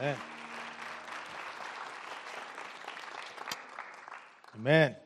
[0.00, 0.16] Amen.
[4.56, 4.96] Amen.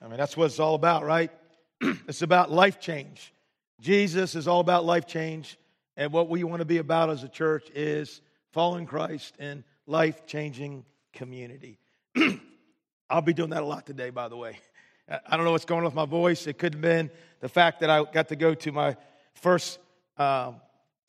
[0.00, 1.30] I mean, that's what it's all about, right?
[1.82, 3.34] it's about life change.
[3.82, 5.58] Jesus is all about life change.
[5.98, 8.22] And what we want to be about as a church is
[8.52, 11.78] following Christ in life changing community.
[13.10, 14.58] I'll be doing that a lot today, by the way.
[15.06, 16.46] I don't know what's going on with my voice.
[16.46, 17.10] It could have been
[17.40, 18.96] the fact that I got to go to my
[19.34, 19.78] first
[20.16, 20.52] uh,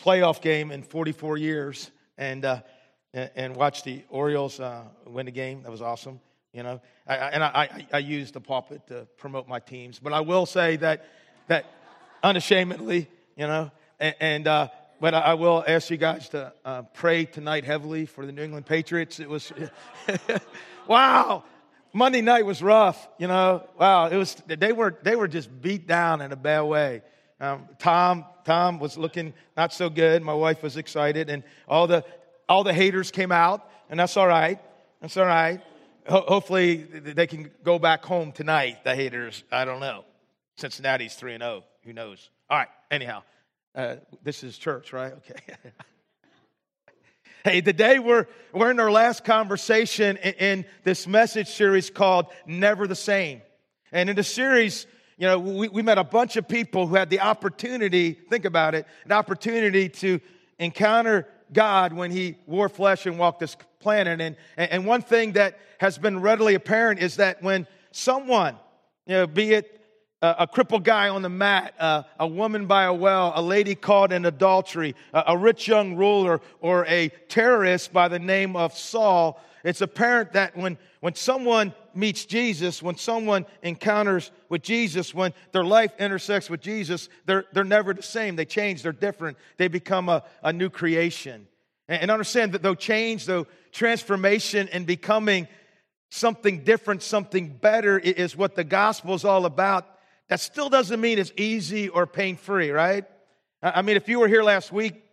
[0.04, 2.62] playoff game in 44 years and, uh,
[3.14, 5.64] and watch the Orioles uh, win the game.
[5.64, 6.20] That was awesome.
[6.54, 10.12] You know, I, and I, I, I use the pulpit to promote my teams, but
[10.12, 11.06] I will say that
[11.48, 11.66] that
[12.24, 14.68] unashamedly, you know, and, and uh,
[15.00, 18.68] but I will ask you guys to uh, pray tonight heavily for the New England
[18.68, 19.20] Patriots.
[19.20, 19.52] It was,
[20.88, 21.44] wow,
[21.92, 23.10] Monday night was rough.
[23.18, 24.36] You know, wow, it was.
[24.46, 27.02] They were they were just beat down in a bad way.
[27.40, 30.22] Um, Tom Tom was looking not so good.
[30.22, 32.06] My wife was excited, and all the
[32.52, 34.60] all the haters came out, and that's all right.
[35.00, 35.62] That's all right.
[36.06, 38.84] Ho- hopefully, they can go back home tonight.
[38.84, 40.04] The haters, I don't know.
[40.58, 41.64] Cincinnati's three and zero.
[41.86, 42.30] Who knows?
[42.50, 42.68] All right.
[42.92, 43.24] Anyhow,
[43.74, 45.14] uh, this is church, right?
[45.14, 45.40] Okay.
[47.46, 52.86] hey, today we're we're in our last conversation in, in this message series called "Never
[52.86, 53.42] the Same,"
[53.94, 54.88] and in the series
[55.18, 58.76] you know, we, we met a bunch of people who had the opportunity, think about
[58.76, 60.20] it, an opportunity to
[60.60, 64.22] encounter God when he wore flesh and walked this planet.
[64.22, 68.56] And, and one thing that has been readily apparent is that when someone,
[69.06, 69.82] you know, be it
[70.22, 73.76] a, a crippled guy on the mat, uh, a woman by a well, a lady
[73.76, 78.78] caught in adultery, a, a rich young ruler, or a terrorist by the name of
[78.78, 85.34] Saul, it's apparent that when, when someone meets Jesus, when someone encounters with Jesus, when
[85.52, 88.36] their life intersects with Jesus, they're, they're never the same.
[88.36, 91.48] They change, they're different, they become a, a new creation.
[91.88, 95.48] And, and understand that though change, though transformation and becoming
[96.10, 99.88] something different, something better is what the gospel is all about,
[100.28, 103.06] that still doesn't mean it's easy or pain free, right?
[103.64, 105.04] I mean, if you were here last week,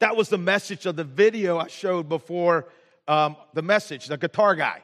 [0.00, 2.68] that was the message of the video I showed before
[3.06, 4.82] um, the message, the guitar guy.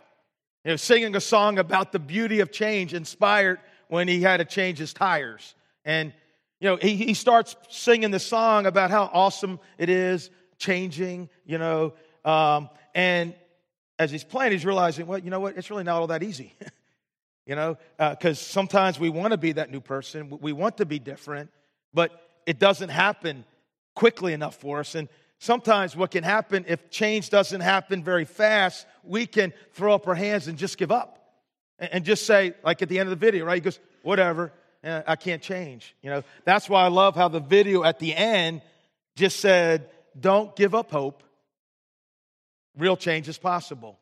[0.65, 4.44] You know, singing a song about the beauty of change, inspired when he had to
[4.44, 5.54] change his tires.
[5.84, 6.12] And,
[6.60, 11.59] you know, he, he starts singing the song about how awesome it is changing, you
[11.59, 11.94] know.
[12.25, 13.34] Um, and
[13.99, 15.56] as he's playing, he's realizing, well, you know what?
[15.56, 16.54] It's really not all that easy.
[17.47, 20.87] you know, because uh, sometimes we want to be that new person, we want to
[20.87, 21.50] be different,
[21.93, 22.12] but
[22.47, 23.44] it doesn't happen
[23.94, 24.94] quickly enough for us.
[24.94, 25.09] And
[25.41, 30.15] sometimes what can happen if change doesn't happen very fast, we can throw up our
[30.15, 31.19] hands and just give up
[31.78, 33.56] and just say, like at the end of the video, right?
[33.56, 34.53] He goes, whatever,
[34.84, 35.97] eh, I can't change.
[36.03, 38.61] You know, that's why I love how the video at the end
[39.17, 41.23] just said, don't give up hope.
[42.77, 43.99] Real change is possible.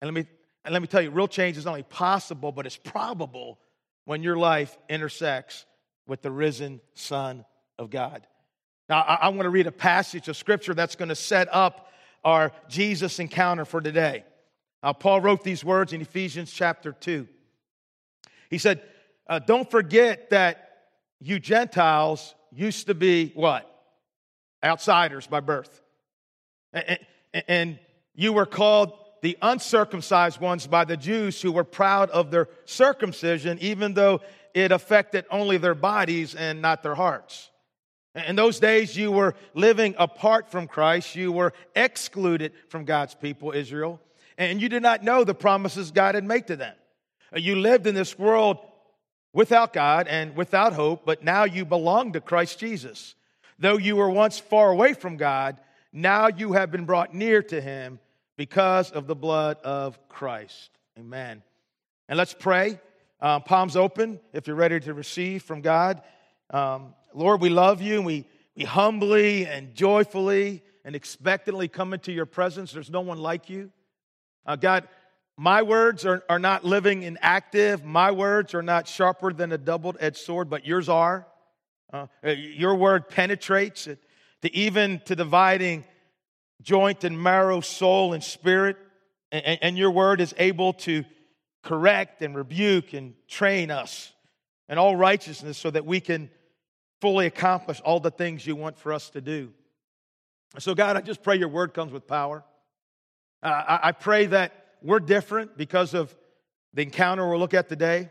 [0.00, 0.30] And let me,
[0.64, 3.58] and let me tell you, real change is not only possible, but it's probable
[4.04, 5.64] when your life intersects
[6.06, 7.44] with the risen Son
[7.78, 8.26] of God.
[8.88, 11.88] Now, I, I want to read a passage of scripture that's going to set up
[12.24, 14.24] our Jesus encounter for today.
[14.82, 17.26] Uh, Paul wrote these words in Ephesians chapter 2.
[18.50, 18.82] He said,
[19.28, 20.86] uh, Don't forget that
[21.20, 23.64] you Gentiles used to be what?
[24.62, 25.82] Outsiders by birth.
[26.72, 26.98] And,
[27.46, 27.78] and
[28.14, 33.58] you were called the uncircumcised ones by the Jews who were proud of their circumcision,
[33.60, 34.20] even though
[34.54, 37.50] it affected only their bodies and not their hearts.
[38.26, 41.14] In those days, you were living apart from Christ.
[41.14, 44.00] You were excluded from God's people, Israel,
[44.36, 46.74] and you did not know the promises God had made to them.
[47.34, 48.58] You lived in this world
[49.32, 53.14] without God and without hope, but now you belong to Christ Jesus.
[53.58, 55.60] Though you were once far away from God,
[55.92, 57.98] now you have been brought near to Him
[58.36, 60.70] because of the blood of Christ.
[60.98, 61.42] Amen.
[62.08, 62.80] And let's pray.
[63.20, 66.02] Um, palms open if you're ready to receive from God.
[66.50, 68.26] Um, Lord, we love you and we,
[68.56, 72.72] we humbly and joyfully and expectantly come into your presence.
[72.72, 73.70] There's no one like you.
[74.46, 74.88] Uh, God,
[75.36, 77.84] my words are, are not living and active.
[77.84, 81.26] My words are not sharper than a double edged sword, but yours are.
[81.92, 84.02] Uh, your word penetrates it
[84.42, 85.84] to even to dividing
[86.62, 88.76] joint and marrow, soul and spirit.
[89.30, 91.04] And, and your word is able to
[91.62, 94.12] correct and rebuke and train us
[94.68, 96.30] in all righteousness so that we can
[97.00, 99.52] fully accomplish all the things you want for us to do.
[100.58, 102.42] So, God, I just pray your word comes with power.
[103.42, 104.52] Uh, I, pray that
[104.82, 106.14] we're different because of
[106.74, 108.10] the encounter we'll look at today.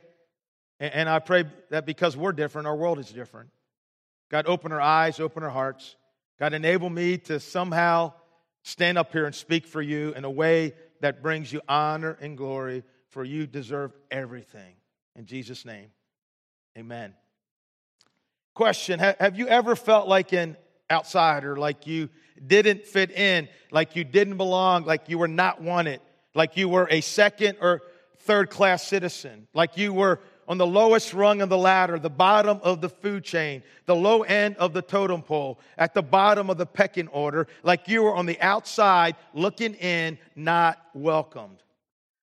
[0.79, 3.49] And I pray that because we're different, our world is different.
[4.29, 5.95] God, open our eyes, open our hearts.
[6.39, 8.13] God, enable me to somehow
[8.63, 12.37] stand up here and speak for you in a way that brings you honor and
[12.37, 14.75] glory, for you deserve everything.
[15.15, 15.89] In Jesus' name,
[16.77, 17.13] amen.
[18.57, 20.57] Question Have you ever felt like an
[20.89, 22.09] outsider, like you
[22.43, 26.01] didn't fit in, like you didn't belong, like you were not wanted,
[26.33, 27.83] like you were a second or
[28.21, 32.59] third class citizen, like you were on the lowest rung of the ladder, the bottom
[32.63, 36.57] of the food chain, the low end of the totem pole, at the bottom of
[36.57, 41.61] the pecking order, like you were on the outside looking in, not welcomed.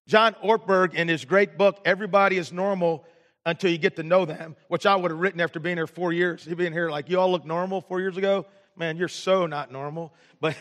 [0.08, 3.04] John Ortberg, in his great book, Everybody is Normal
[3.46, 6.12] Until You Get to Know Them, which I would have written after being here four
[6.12, 6.44] years.
[6.44, 8.46] He'd been here like, you all look normal four years ago?
[8.76, 10.12] Man, you're so not normal.
[10.40, 10.56] But,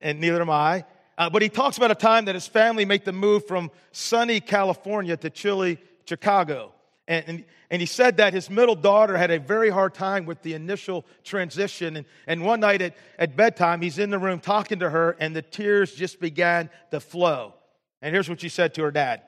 [0.00, 0.84] and neither am I.
[1.16, 4.40] Uh, but he talks about a time that his family made the move from sunny
[4.40, 6.72] California to chilly Chicago.
[7.08, 10.42] And, and, and, he said that his middle daughter had a very hard time with
[10.42, 11.96] the initial transition.
[11.96, 15.34] And, and one night at, at bedtime, he's in the room talking to her, and
[15.34, 17.54] the tears just began to flow.
[18.02, 19.22] And here's what she said to her dad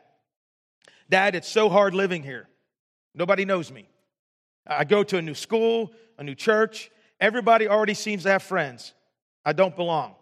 [1.08, 2.48] Dad, it's so hard living here.
[3.18, 3.88] Nobody knows me.
[4.66, 6.90] I go to a new school, a new church.
[7.20, 8.94] Everybody already seems to have friends.
[9.44, 10.14] I don't belong.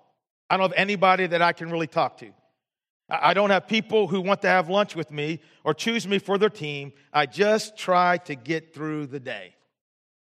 [0.48, 2.32] I don't have anybody that I can really talk to.
[3.08, 6.38] I don't have people who want to have lunch with me or choose me for
[6.38, 6.92] their team.
[7.12, 9.54] I just try to get through the day.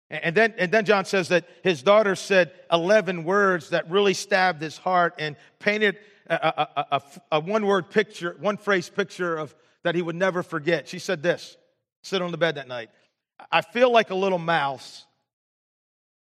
[0.10, 4.62] And then, and then John says that his daughter said 11 words that really stabbed
[4.62, 7.02] his heart and painted a, a, a,
[7.34, 9.54] a one word picture, one phrase picture of
[9.84, 10.88] that he would never forget.
[10.88, 11.58] She said this,
[12.08, 12.90] sit on the bed that night.
[13.52, 15.06] I feel like a little mouse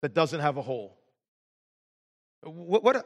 [0.03, 0.97] that doesn't have a hole.
[2.43, 3.05] What, what, a,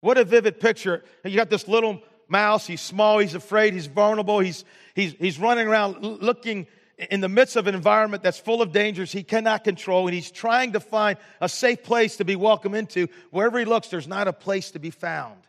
[0.00, 1.04] what a vivid picture.
[1.24, 2.66] You got this little mouse.
[2.66, 4.64] He's small, he's afraid, he's vulnerable, he's,
[4.94, 6.66] he's, he's running around looking
[6.98, 10.30] in the midst of an environment that's full of dangers he cannot control, and he's
[10.30, 13.08] trying to find a safe place to be welcome into.
[13.30, 15.40] Wherever he looks, there's not a place to be found.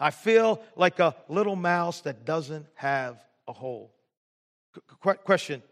[0.00, 3.92] I feel like a little mouse that doesn't have a hole.
[5.00, 5.62] Qu- question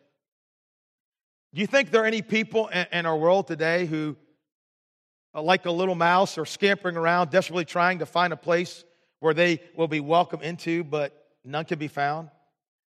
[1.55, 4.17] Do you think there are any people in, our world today who,
[5.33, 8.83] like a little mouse, are scampering around, desperately trying to find a place
[9.21, 12.31] where they will be welcome into, but none can be found?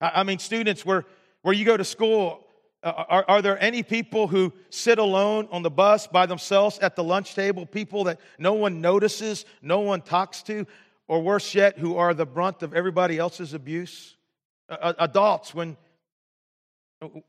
[0.01, 1.05] I mean, students, where,
[1.43, 2.45] where you go to school,
[2.83, 6.97] uh, are, are there any people who sit alone on the bus by themselves at
[6.97, 10.67] the lunch table, people that no one notices, no one talks to,
[11.07, 14.17] or worse yet, who are the brunt of everybody else's abuse?
[14.67, 15.77] Uh, adults, when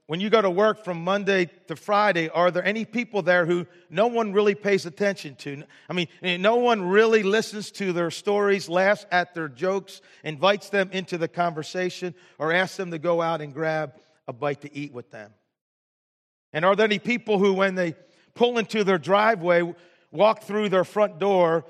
[0.07, 3.67] when you go to work from Monday to Friday, are there any people there who
[3.91, 5.63] no one really pays attention to?
[5.89, 6.09] I mean,
[6.41, 11.29] no one really listens to their stories, laughs at their jokes, invites them into the
[11.29, 13.95] conversation, or asks them to go out and grab
[14.27, 15.33] a bite to eat with them?
[16.53, 17.95] And are there any people who, when they
[18.35, 19.75] pull into their driveway,
[20.11, 21.67] walk through their front door,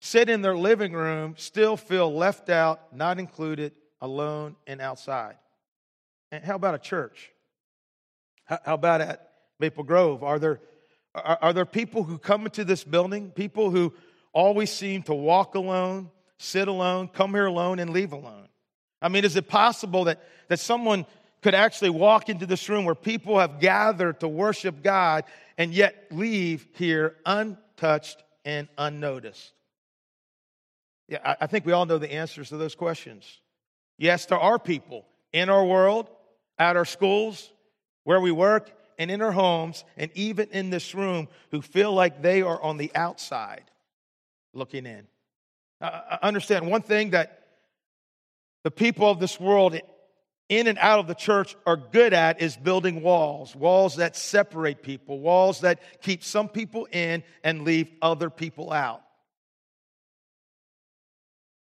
[0.00, 5.36] sit in their living room, still feel left out, not included, alone, and outside?
[6.42, 7.30] How about a church?
[8.44, 10.22] How, about at Maple Grove?
[10.22, 10.60] Are there,
[11.14, 13.92] are, are there people who come into this building, people who
[14.32, 18.48] always seem to walk alone, sit alone, come here alone, and leave alone?
[19.00, 21.06] I mean, is it possible that, that someone
[21.42, 25.24] could actually walk into this room where people have gathered to worship God
[25.58, 29.52] and yet leave here untouched and unnoticed?
[31.08, 33.40] Yeah, I think we all know the answers to those questions.
[33.98, 35.04] Yes, there are people
[35.34, 36.08] in our world,
[36.58, 37.50] at our schools,
[38.04, 42.22] where we work, and in our homes, and even in this room who feel like
[42.22, 43.64] they are on the outside
[44.52, 45.06] looking in.
[45.80, 47.40] Uh, understand one thing that
[48.62, 49.78] the people of this world
[50.48, 54.82] in and out of the church are good at is building walls, walls that separate
[54.82, 59.02] people, walls that keep some people in and leave other people out.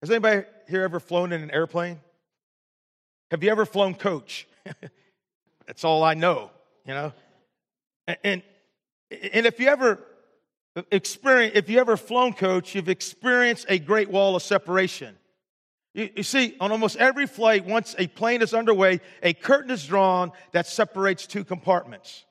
[0.01, 2.01] Has anybody here ever flown in an airplane?
[3.31, 4.47] Have you ever flown coach?
[5.67, 6.51] That's all I know,
[6.87, 7.13] you know?
[8.07, 8.43] And, and,
[9.33, 9.99] and if you ever
[10.91, 15.17] experience, if you ever flown coach, you've experienced a great wall of separation.
[15.95, 19.87] You, you see, on almost every flight, once a plane is underway, a curtain is
[19.87, 22.25] drawn that separates two compartments.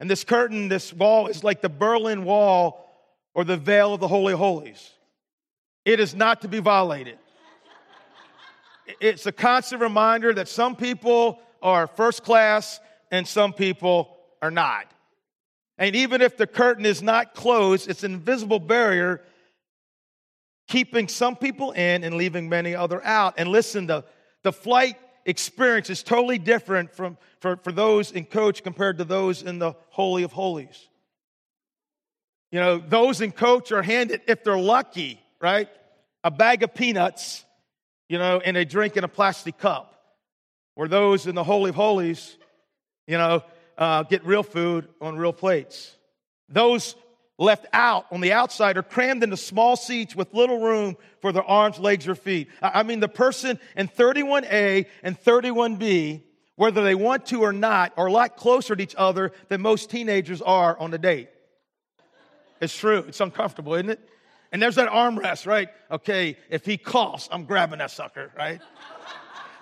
[0.00, 2.82] And this curtain, this wall, is like the Berlin Wall
[3.34, 4.90] or the veil of the Holy Holies.
[5.84, 7.18] It is not to be violated.
[9.00, 14.86] It's a constant reminder that some people are first class and some people are not.
[15.78, 19.22] And even if the curtain is not closed, it's an invisible barrier
[20.68, 23.34] keeping some people in and leaving many other out.
[23.36, 24.04] And listen, the,
[24.42, 29.42] the flight experience is totally different from, for, for those in coach compared to those
[29.42, 30.88] in the Holy of Holies.
[32.50, 35.68] You know, those in coach are handed, if they're lucky, right?
[36.26, 37.44] a bag of peanuts,
[38.08, 39.92] you know, and a drink in a plastic cup.
[40.74, 42.36] Where those in the Holy of Holies,
[43.06, 43.42] you know,
[43.78, 45.96] uh, get real food on real plates.
[46.48, 46.96] Those
[47.38, 51.44] left out on the outside are crammed into small seats with little room for their
[51.44, 52.48] arms, legs, or feet.
[52.62, 56.22] I mean, the person in 31A and 31B,
[56.56, 59.90] whether they want to or not, are a lot closer to each other than most
[59.90, 61.28] teenagers are on a date.
[62.60, 63.04] It's true.
[63.08, 64.00] It's uncomfortable, isn't it?
[64.52, 65.68] And there's that armrest, right?
[65.90, 68.60] Okay, if he coughs, I'm grabbing that sucker, right?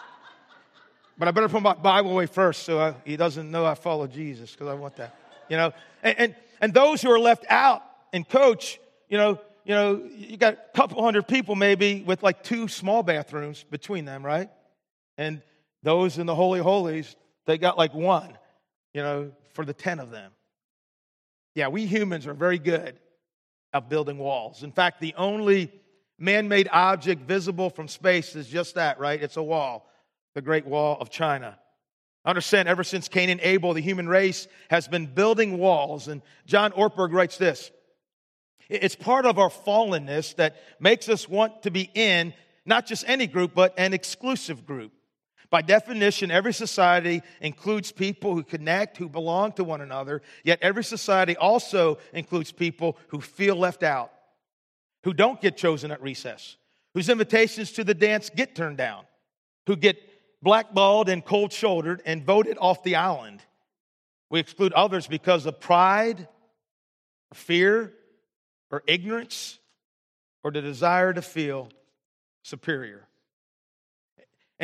[1.19, 4.07] but I better put my Bible away first so I, he doesn't know I follow
[4.07, 5.17] Jesus because I want that,
[5.49, 5.73] you know?
[6.03, 10.37] And, and, and those who are left out and coach, you know, you know, you
[10.37, 14.51] got a couple hundred people maybe with like two small bathrooms between them, right?
[15.17, 15.41] And
[15.83, 18.37] those in the Holy Holies, they got like one,
[18.93, 20.33] you know, for the 10 of them.
[21.55, 22.99] Yeah, we humans are very good
[23.75, 24.63] at building walls.
[24.63, 25.71] In fact, the only
[26.19, 29.21] man made object visible from space is just that, right?
[29.21, 29.91] It's a wall,
[30.35, 31.59] the Great Wall of China.
[32.25, 36.09] Understand, ever since Cain and Abel, the human race has been building walls.
[36.09, 37.71] And John Ortberg writes this
[38.71, 42.33] It's part of our fallenness that makes us want to be in
[42.65, 44.93] not just any group, but an exclusive group.
[45.55, 50.83] By definition, every society includes people who connect, who belong to one another, yet every
[50.83, 54.11] society also includes people who feel left out,
[55.05, 56.57] who don't get chosen at recess,
[56.93, 59.05] whose invitations to the dance get turned down,
[59.69, 59.97] who get
[60.43, 63.41] blackballed and cold shouldered and voted off the island.
[64.31, 66.27] We exclude others because of pride,
[67.31, 67.93] or fear,
[68.73, 69.61] or ignorance,
[70.43, 71.69] or the desire to feel
[72.43, 73.07] superior.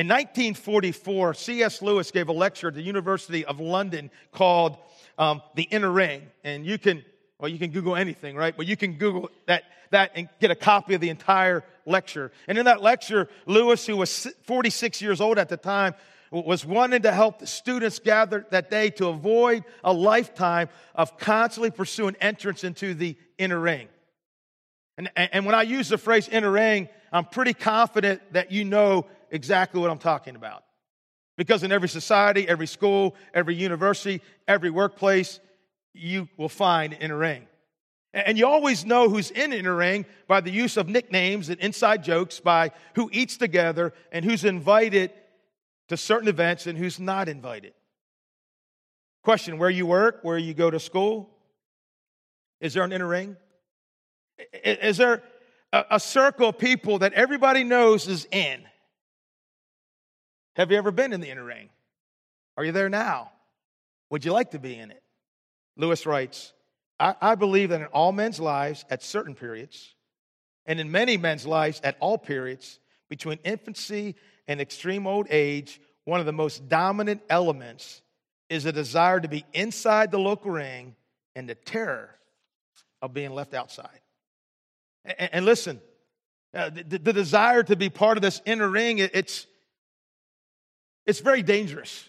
[0.01, 1.83] In 1944, C.S.
[1.83, 4.79] Lewis gave a lecture at the University of London called
[5.19, 6.23] um, The Inner Ring.
[6.43, 7.05] And you can,
[7.39, 8.57] well, you can Google anything, right?
[8.57, 12.33] But you can Google that, that and get a copy of the entire lecture.
[12.49, 15.93] And in that lecture, Lewis, who was 46 years old at the time,
[16.31, 21.71] was wanting to help the students gather that day to avoid a lifetime of constantly
[21.71, 23.87] pursuing entrance into the inner ring.
[24.97, 29.07] And, and when I use the phrase inner ring, I'm pretty confident that you know
[29.31, 30.65] exactly what I'm talking about.
[31.37, 35.41] Because in every society, every school, every university, every workplace,
[35.95, 37.47] you will find an inner ring.
[38.13, 42.03] And you always know who's in inner ring by the use of nicknames and inside
[42.03, 45.13] jokes, by who eats together and who's invited
[45.89, 47.73] to certain events and who's not invited.
[49.23, 51.31] Question Where you work, where you go to school,
[52.61, 53.37] is there an inner ring?
[54.65, 55.23] Is there
[55.73, 58.63] a circle of people that everybody knows is in?
[60.61, 61.71] Have you ever been in the inner ring?
[62.59, 63.33] Are you there now?
[64.11, 65.03] Would you like to be in it?
[65.79, 66.53] Lewis writes,
[66.99, 69.95] I, I believe that in all men's lives at certain periods,
[70.67, 76.21] and in many men's lives at all periods, between infancy and extreme old age, one
[76.21, 78.03] of the most dominant elements
[78.51, 80.95] is a desire to be inside the local ring
[81.35, 82.11] and the terror
[83.01, 84.01] of being left outside.
[85.07, 85.81] And, and listen,
[86.53, 89.47] uh, the, the, desire to be part of this inner ring, it, it's,
[91.11, 92.09] it's very dangerous.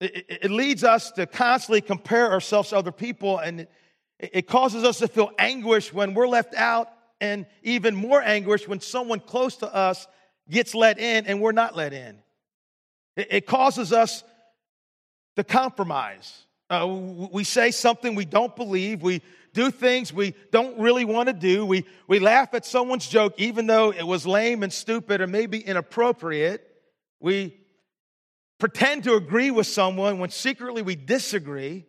[0.00, 3.66] It, it, it, leads us to constantly compare ourselves to other people, and
[4.18, 6.88] it causes us to feel anguish when we're left out,
[7.20, 10.08] and even more anguish when someone close to us
[10.50, 12.18] gets let in and we're not let in.
[13.16, 14.24] It causes us
[15.36, 16.46] to compromise.
[16.70, 19.02] Uh, we say something we don't believe.
[19.02, 19.20] We
[19.52, 21.66] do things we don't really want to do.
[21.66, 25.60] We, we laugh at someone's joke, even though it was lame and stupid or maybe
[25.60, 26.66] inappropriate.
[27.20, 27.61] We
[28.62, 31.84] pretend to agree with someone when secretly we disagree.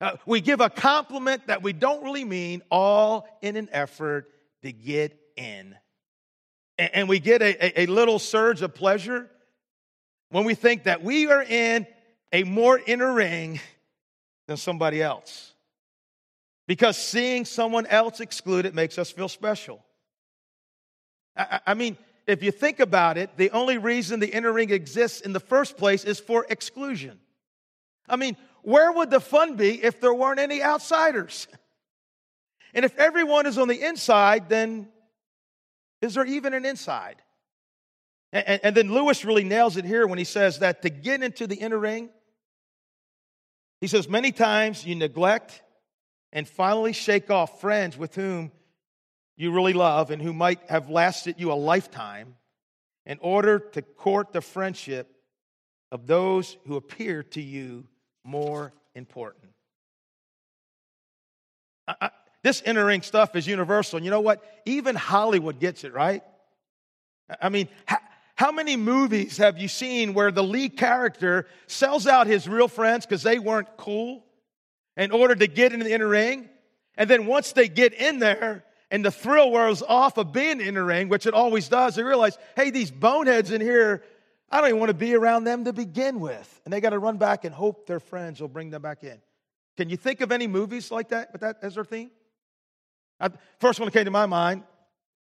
[0.00, 4.72] Uh, we give a compliment that we don't really mean, all in an effort to
[4.72, 5.76] get in.
[6.78, 9.28] And, and we get a, a, a little surge of pleasure
[10.30, 11.86] when we think that we are in
[12.32, 13.60] a more inner ring
[14.48, 15.52] than somebody else.
[16.66, 19.84] Because seeing someone else excluded makes us feel special.
[21.36, 21.98] I, I mean,
[22.30, 25.76] if you think about it, the only reason the inner ring exists in the first
[25.76, 27.18] place is for exclusion.
[28.08, 31.46] I mean, where would the fun be if there weren't any outsiders?
[32.72, 34.90] And if everyone is on the inside, then
[36.00, 37.16] is there even an inside?
[38.32, 41.48] And, and, then Lewis really nails it here when he says that to get into
[41.48, 42.10] the inner ring,
[43.80, 45.62] he says, many times you neglect
[46.32, 48.52] and finally shake off friends with whom
[49.40, 52.36] you really love and who might have lasted you a lifetime
[53.06, 55.10] in order to court the friendship
[55.90, 57.86] of those who appear to you
[58.22, 59.52] more important.
[61.88, 62.10] I, I,
[62.42, 63.96] this inner ring stuff is universal.
[63.96, 64.44] And you know what?
[64.66, 66.22] Even Hollywood gets it, right?
[67.40, 67.68] I mean,
[68.34, 73.06] how many movies have you seen where the lead character sells out his real friends
[73.06, 74.22] because they weren't cool
[74.98, 76.48] in order to get into the inner ring?
[76.98, 80.74] And then once they get in there and the thrill wears off of being in
[80.74, 84.02] the ring, which it always does, they realize, hey, these boneheads in here,
[84.50, 86.60] I don't even want to be around them to begin with.
[86.64, 89.20] And they got to run back and hope their friends will bring them back in.
[89.76, 92.10] Can you think of any movies like that with that as their theme?
[93.20, 93.30] I,
[93.60, 94.64] first one that came to my mind,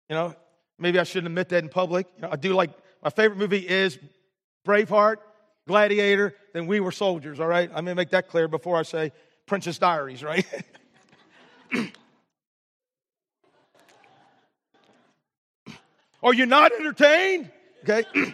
[0.10, 0.36] you know,
[0.80, 2.08] maybe I shouldn't admit that in public.
[2.16, 2.72] You know, I do like
[3.04, 4.00] my favorite movie is
[4.66, 5.18] Braveheart,
[5.68, 7.70] Gladiator, then We Were Soldiers, all right?
[7.70, 9.12] I'm gonna make that clear before I say
[9.46, 10.46] Princess Diaries, right?
[16.24, 17.52] Are you not entertained?
[17.84, 18.04] Okay.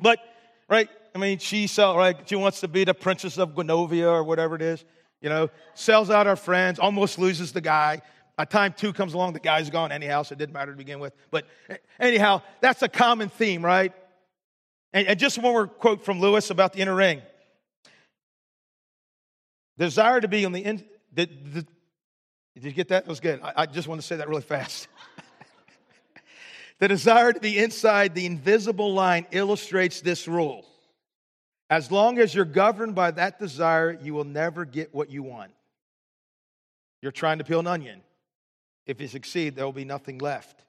[0.00, 0.18] but,
[0.68, 4.24] right, I mean, she sell, right, she wants to be the princess of Genovia or
[4.24, 4.84] whatever it is,
[5.20, 8.02] you know, sells out her friends, almost loses the guy.
[8.36, 10.98] By time two comes along, the guy's gone anyhow, so it didn't matter to begin
[10.98, 11.14] with.
[11.30, 11.46] But
[12.00, 13.92] anyhow, that's a common theme, right?
[14.92, 17.22] And, and just one more quote from Lewis about the inner ring.
[19.78, 21.66] Desire to be on the in, the, the,
[22.54, 23.04] did you get that?
[23.04, 23.40] That was good.
[23.42, 24.88] I, I just want to say that really fast.
[26.82, 30.66] the desire to be inside the invisible line illustrates this rule.
[31.70, 35.52] As long as you're governed by that desire, you will never get what you want.
[37.00, 38.00] You're trying to peel an onion.
[38.84, 40.64] If you succeed, there will be nothing left.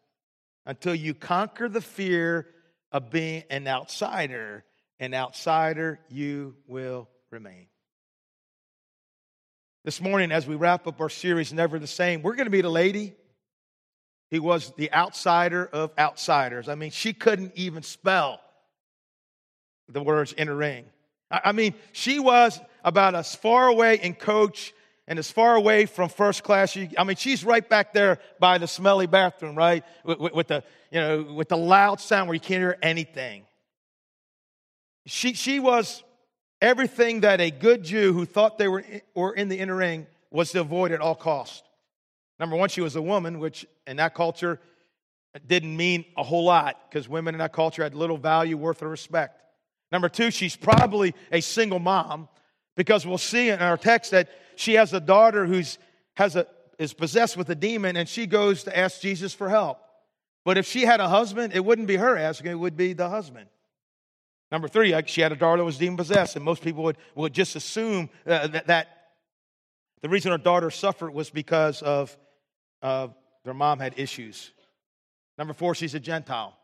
[0.68, 2.46] Until you conquer the fear
[2.92, 4.64] of being an outsider,
[5.00, 7.66] an outsider you will remain.
[9.84, 12.66] This morning, as we wrap up our series, Never the Same, we're going to meet
[12.66, 13.16] a lady
[14.34, 16.68] who was the outsider of outsiders.
[16.68, 18.42] I mean, she couldn't even spell
[19.88, 20.86] the words inner ring.
[21.30, 24.74] I mean, she was about as far away in coach
[25.08, 26.76] and as far away from first class.
[26.98, 29.84] I mean, she's right back there by the smelly bathroom, right?
[30.04, 33.44] With, with, with, the, you know, with the loud sound where you can't hear anything.
[35.06, 36.04] She, she was
[36.60, 40.52] everything that a good Jew who thought they were, were in the inner ring was
[40.54, 41.62] to avoid at all costs.
[42.40, 44.60] Number one, she was a woman, which in that culture
[45.48, 48.90] didn't mean a whole lot because women in that culture had little value, worth, or
[48.90, 49.42] respect.
[49.92, 52.28] Number two, she's probably a single mom
[52.76, 55.78] because we'll see in our text that she has a daughter who's
[56.16, 59.80] has a, is possessed with a demon and she goes to ask Jesus for help.
[60.46, 63.10] But if she had a husband, it wouldn't be her asking, it would be the
[63.10, 63.48] husband.
[64.52, 67.34] Number three, she had a daughter that was demon possessed, and most people would, would
[67.34, 68.88] just assume uh, that, that,
[70.02, 72.16] the reason her daughter suffered was because of
[72.84, 74.52] their mom had issues.
[75.38, 76.56] Number four, she's a Gentile.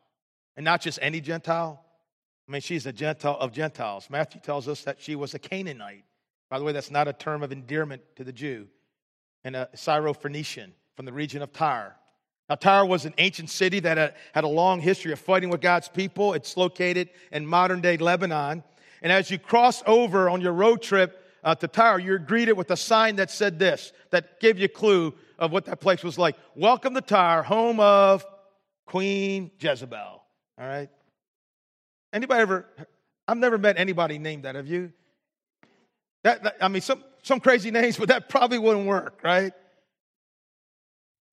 [0.56, 1.84] And not just any Gentile.
[2.48, 4.08] I mean, she's a Gentile of Gentiles.
[4.10, 6.04] Matthew tells us that she was a Canaanite.
[6.50, 8.68] By the way, that's not a term of endearment to the Jew.
[9.44, 11.96] And a Syrophoenician from the region of Tyre.
[12.50, 15.62] Now, Tyre was an ancient city that had, had a long history of fighting with
[15.62, 16.34] God's people.
[16.34, 18.64] It's located in modern day Lebanon.
[19.02, 22.72] And as you cross over on your road trip uh, to Tyre, you're greeted with
[22.72, 26.18] a sign that said this, that gave you a clue of what that place was
[26.18, 26.36] like.
[26.54, 28.26] Welcome to Tyre, home of
[28.86, 29.98] Queen Jezebel.
[29.98, 30.24] All
[30.58, 30.90] right?
[32.12, 32.66] Anybody ever,
[33.28, 34.92] I've never met anybody named that, have you?
[36.24, 39.54] That, that I mean, some, some crazy names, but that probably wouldn't work, right?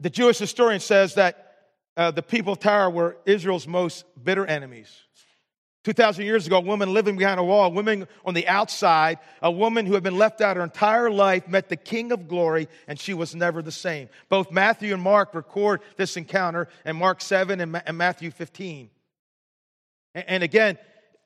[0.00, 1.54] The Jewish historian says that
[1.96, 5.05] uh, the people of Tyre were Israel's most bitter enemies.
[5.86, 9.52] 2,000 years ago, a woman living behind a wall, a woman on the outside, a
[9.52, 12.98] woman who had been left out her entire life, met the King of glory, and
[12.98, 14.08] she was never the same.
[14.28, 18.90] Both Matthew and Mark record this encounter in Mark 7 and, Ma- and Matthew 15.
[20.12, 20.76] And, again,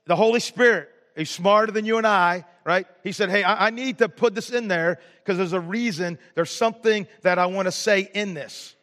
[0.04, 2.86] the Holy Spirit is smarter than you and I, right?
[3.02, 6.50] He said, Hey, I need to put this in there because there's a reason, there's
[6.50, 8.76] something that I want to say in this.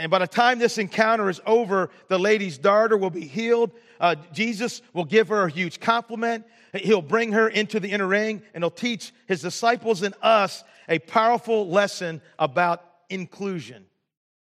[0.00, 3.70] And by the time this encounter is over, the lady's daughter will be healed.
[4.00, 6.46] Uh, Jesus will give her a huge compliment.
[6.72, 11.00] He'll bring her into the inner ring and he'll teach his disciples and us a
[11.00, 13.84] powerful lesson about inclusion.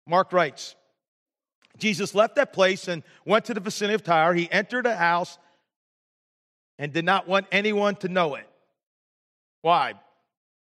[0.07, 0.75] Mark writes
[1.79, 4.35] Jesus left that place and went to the vicinity of Tyre.
[4.35, 5.39] He entered a house
[6.79, 8.47] and did not want anyone to know it.
[9.63, 9.95] Why?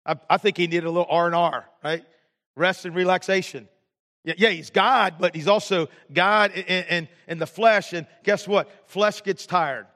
[0.07, 2.05] I, I think he needed a little R and R, right?
[2.55, 3.69] Rest and relaxation.
[4.25, 7.93] Yeah, he's God, but he's also God in, in, in the flesh.
[7.93, 8.69] And guess what?
[8.91, 9.87] Flesh gets tired.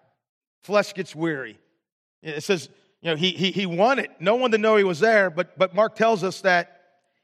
[0.62, 1.58] Flesh gets weary.
[2.22, 2.68] It says,
[3.02, 5.74] you know, he, he, he wanted no one to know he was there, but, but
[5.74, 6.80] Mark tells us that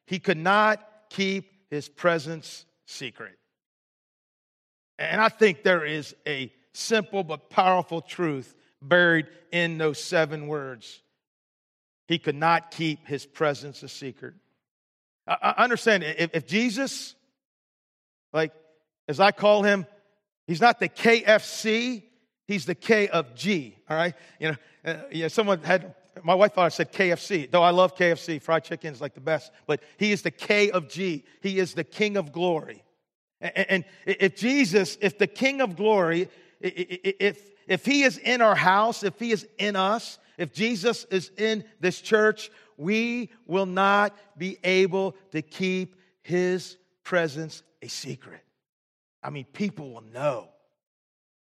[0.06, 3.38] he could not keep his presence secret.
[4.98, 11.00] And I think there is a simple but powerful truth buried in those seven words.
[12.08, 14.34] He could not keep his presence a secret.
[15.28, 17.14] I understand if, if Jesus,
[18.32, 18.52] like
[19.06, 19.86] as I call him,
[20.48, 22.02] He's not the KFC,
[22.46, 24.14] he's the K of G, all right?
[24.40, 27.94] You know, uh, yeah, someone had, my wife thought I said KFC, though I love
[27.94, 28.40] KFC.
[28.40, 31.26] Fried chicken is like the best, but he is the K of G.
[31.42, 32.82] He is the King of glory.
[33.42, 37.38] And if Jesus, if the King of glory, if,
[37.68, 41.62] if he is in our house, if he is in us, if Jesus is in
[41.78, 48.40] this church, we will not be able to keep his presence a secret.
[49.22, 50.48] I mean, people will know.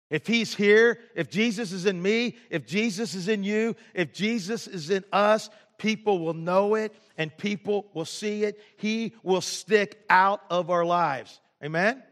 [0.08, 4.68] If he's here, if Jesus is in me, if Jesus is in you, if Jesus
[4.68, 8.60] is in us, people will know it and people will see it.
[8.76, 11.40] He will stick out of our lives.
[11.62, 12.02] Amen?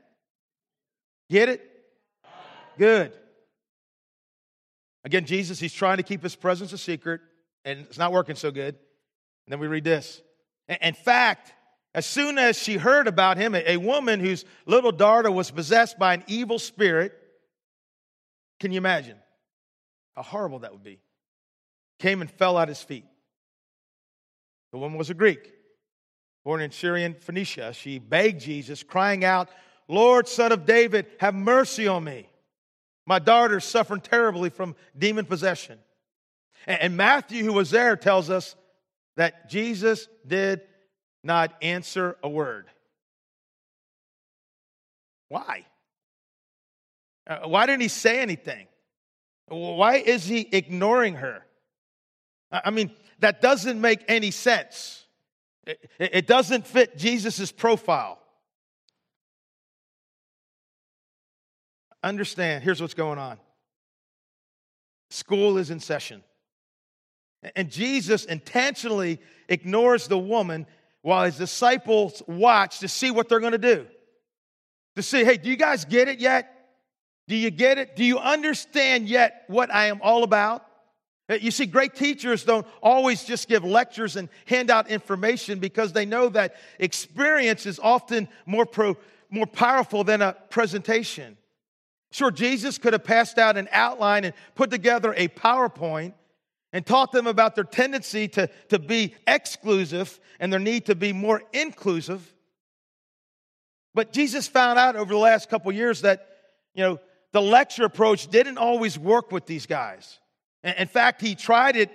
[1.31, 1.71] Get it?
[2.77, 3.13] Good.
[5.05, 7.21] Again, Jesus, he's trying to keep his presence a secret,
[7.65, 8.77] and it's not working so good.
[9.47, 10.23] And then we read this.
[10.81, 11.53] In fact,
[11.95, 16.15] as soon as she heard about him, a woman whose little daughter was possessed by
[16.15, 17.13] an evil spirit,
[18.59, 19.17] can you imagine
[20.17, 21.01] how horrible that would be?
[21.99, 23.05] Came and fell at his feet.
[24.73, 25.53] The woman was a Greek,
[26.45, 27.73] born in Syrian Phoenicia.
[27.75, 29.49] She begged Jesus, crying out,
[29.87, 32.29] Lord, son of David, have mercy on me.
[33.07, 35.79] My daughter's suffering terribly from demon possession.
[36.67, 38.57] And Matthew, who was there, tells us
[39.17, 40.63] that Jesus did
[41.23, 42.67] not answer a word.
[45.29, 45.65] Why?
[47.27, 48.67] Uh, why didn't he say anything?
[49.49, 51.45] Why is he ignoring her?
[52.51, 55.05] I mean, that doesn't make any sense.
[55.67, 58.19] It, it doesn't fit Jesus' profile.
[62.03, 63.39] Understand, here's what's going on
[65.11, 66.23] school is in session.
[67.57, 70.67] And Jesus intentionally ignores the woman
[71.03, 73.87] while his disciples watch to see what they're going to do.
[74.97, 76.51] To see, hey, do you guys get it yet?
[77.27, 77.97] Do you get it?
[77.97, 80.65] Do you understand yet what I am all about?
[81.29, 85.93] Uh, you see, great teachers don't always just give lectures and hand out information because
[85.93, 88.97] they know that experience is often more, pro,
[89.31, 91.37] more powerful than a presentation.
[92.13, 96.13] Sure, Jesus could have passed out an outline and put together a PowerPoint
[96.75, 101.13] and taught them about their tendency to, to be exclusive and their need to be
[101.13, 102.35] more inclusive.
[103.95, 106.27] But Jesus found out over the last couple years that,
[106.75, 110.19] you know, the lecture approach didn't always work with these guys.
[110.65, 111.91] In fact, he tried it,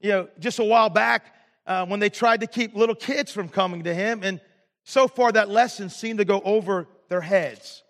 [0.00, 1.34] you know, just a while back
[1.66, 4.22] uh, when they tried to keep little kids from coming to him.
[4.22, 4.40] And
[4.84, 7.82] so far, that lesson seemed to go over their heads.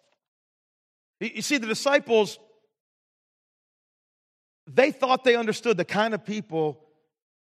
[1.21, 2.41] You see, the disciples,
[4.67, 6.81] they thought they understood the kind of people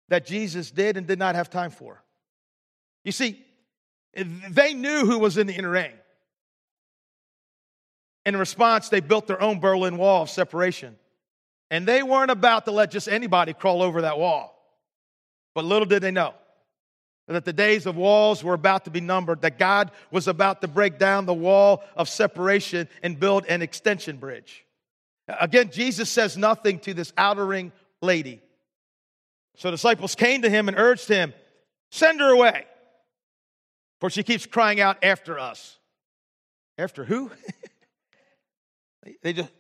[0.09, 2.03] that Jesus did and did not have time for.
[3.05, 3.45] You see,
[4.15, 5.93] they knew who was in the inner ring.
[8.25, 10.97] In response, they built their own Berlin Wall of separation.
[11.71, 14.55] And they weren't about to let just anybody crawl over that wall.
[15.55, 16.35] But little did they know
[17.29, 20.69] that the days of walls were about to be numbered, that God was about to
[20.69, 24.62] break down the wall of separation and build an extension bridge.
[25.41, 28.41] Again, Jesus says nothing to this outer ring lady.
[29.57, 31.35] So disciples came to him and urged him,
[31.91, 32.67] Send her away,
[34.01, 35.79] for she keeps crying out after us.
[36.79, 37.31] After who?
[39.23, 39.51] They just,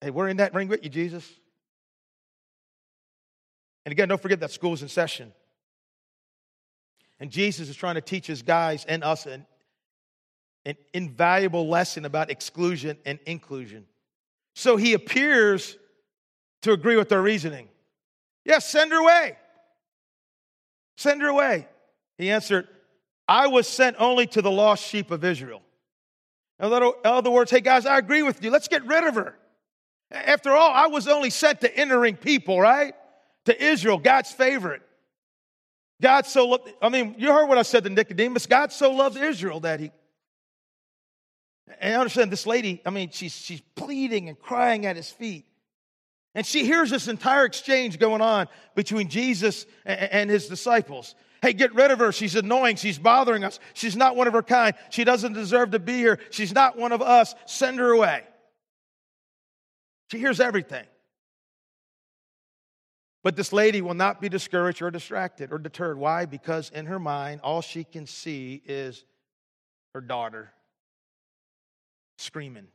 [0.00, 1.28] hey, we're in that ring with you, Jesus.
[3.84, 5.32] And again, don't forget that school's in session.
[7.18, 9.46] And Jesus is trying to teach his guys and us an,
[10.64, 13.86] an invaluable lesson about exclusion and inclusion.
[14.54, 15.76] So he appears
[16.62, 17.68] to agree with their reasoning.
[18.44, 19.36] Yes, send her away.
[20.96, 21.66] Send her away.
[22.18, 22.68] He answered,
[23.26, 25.62] I was sent only to the lost sheep of Israel.
[26.60, 28.50] In other words, hey guys, I agree with you.
[28.50, 29.34] Let's get rid of her.
[30.10, 32.94] After all, I was only sent to inner ring people, right?
[33.46, 34.82] To Israel, God's favorite.
[36.00, 38.46] God so loved, I mean, you heard what I said to Nicodemus.
[38.46, 39.90] God so loved Israel that he.
[41.80, 45.46] And I understand this lady, I mean, she's, she's pleading and crying at his feet.
[46.34, 51.14] And she hears this entire exchange going on between Jesus and his disciples.
[51.42, 52.12] Hey, get rid of her.
[52.12, 52.76] She's annoying.
[52.76, 53.58] She's bothering us.
[53.74, 54.74] She's not one of her kind.
[54.90, 56.18] She doesn't deserve to be here.
[56.30, 57.34] She's not one of us.
[57.46, 58.22] Send her away.
[60.10, 60.86] She hears everything.
[63.22, 65.98] But this lady will not be discouraged or distracted or deterred.
[65.98, 66.26] Why?
[66.26, 69.04] Because in her mind, all she can see is
[69.94, 70.52] her daughter
[72.22, 72.68] screaming.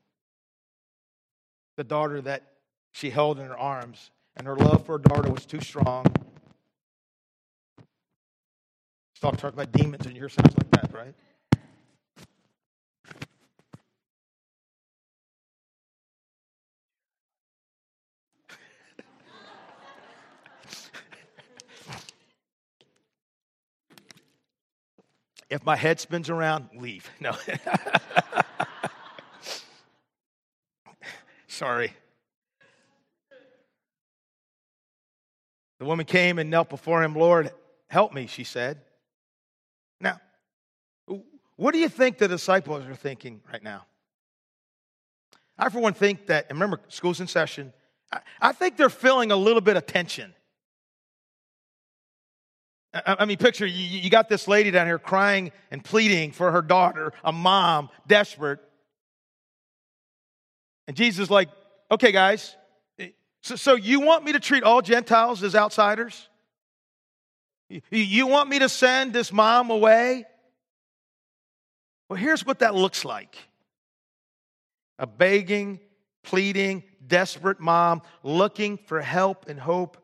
[1.77, 2.43] The daughter that
[2.91, 6.05] she held in her arms, and her love for her daughter was too strong.
[9.15, 11.13] Stop talking about demons, and you hear sounds like that, right?
[25.49, 27.09] if my head spins around, leave.
[27.19, 27.35] No.
[31.57, 31.91] Sorry.
[35.79, 37.15] The woman came and knelt before him.
[37.15, 37.51] Lord,
[37.89, 38.79] help me, she said.
[39.99, 40.21] Now,
[41.55, 43.87] what do you think the disciples are thinking right now?
[45.57, 47.73] I, for one, think that, and remember, school's in session.
[48.11, 50.35] I, I think they're feeling a little bit of tension.
[52.93, 57.13] I, mean, picture you got this lady down here crying and pleading for her daughter,
[57.23, 58.59] a mom, desperate.
[60.87, 61.49] And Jesus is like,
[61.91, 62.55] okay, guys,
[63.41, 66.27] so, so you want me to treat all Gentiles as outsiders?
[67.69, 70.25] You, you want me to send this mom away?
[72.09, 73.37] Well, here's what that looks like
[74.99, 75.79] a begging,
[76.23, 79.97] pleading, desperate mom looking for help and hope,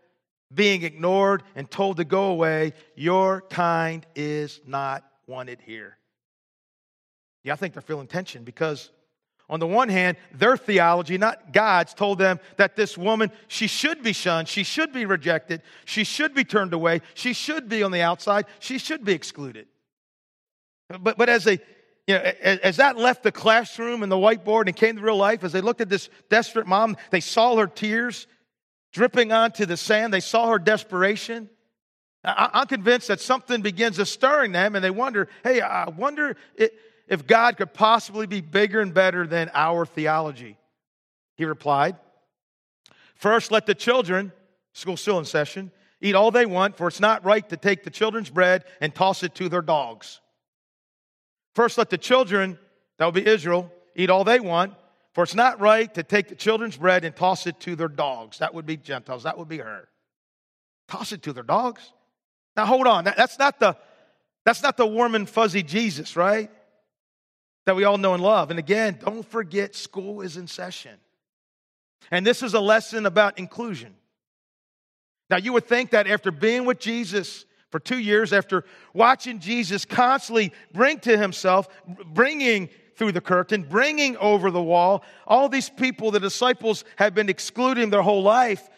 [0.53, 2.73] being ignored and told to go away.
[2.95, 5.97] Your kind is not wanted here.
[7.43, 8.91] Yeah, I think they're feeling tension because,
[9.49, 14.01] on the one hand, their theology, not God's, told them that this woman, she should
[14.01, 17.91] be shunned, she should be rejected, she should be turned away, she should be on
[17.91, 19.67] the outside, she should be excluded.
[20.89, 21.60] But, but as they
[22.08, 25.43] you know, as that left the classroom and the whiteboard and came to real life,
[25.43, 28.27] as they looked at this desperate mom, they saw her tears
[28.91, 30.13] dripping onto the sand.
[30.13, 31.49] They saw her desperation.
[32.25, 36.36] I'm convinced that something begins to stir in them, and they wonder, hey, I wonder
[37.07, 40.57] if God could possibly be bigger and better than our theology.
[41.35, 41.97] He replied,
[43.15, 44.31] First, let the children,
[44.73, 47.89] school still in session, eat all they want, for it's not right to take the
[47.89, 50.19] children's bread and toss it to their dogs.
[51.55, 52.57] First, let the children,
[52.97, 54.73] that would be Israel, eat all they want,
[55.13, 58.39] for it's not right to take the children's bread and toss it to their dogs.
[58.39, 59.23] That would be Gentiles.
[59.23, 59.87] That would be her.
[60.87, 61.93] Toss it to their dogs.
[62.55, 63.05] Now hold on.
[63.05, 63.77] That, that's not the
[64.45, 66.51] that's not the warm and fuzzy Jesus, right?
[67.65, 68.49] That we all know and love.
[68.49, 70.99] And again, don't forget school is in session.
[72.12, 73.95] And this is a lesson about inclusion.
[75.30, 79.86] Now you would think that after being with Jesus for two years after watching Jesus
[79.86, 81.67] constantly bring to himself,
[82.13, 87.30] bringing through the curtain, bringing over the wall, all these people the disciples have been
[87.30, 88.69] excluding their whole life